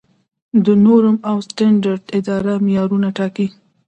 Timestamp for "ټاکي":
3.17-3.47